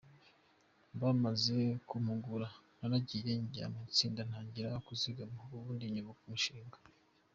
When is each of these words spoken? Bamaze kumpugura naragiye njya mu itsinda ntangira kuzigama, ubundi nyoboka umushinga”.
Bamaze 1.01 1.59
kumpugura 1.87 2.47
naragiye 2.79 3.31
njya 3.43 3.65
mu 3.71 3.79
itsinda 3.87 4.21
ntangira 4.29 4.69
kuzigama, 4.85 5.39
ubundi 5.55 5.83
nyoboka 5.93 6.21
umushinga”. 6.25 6.77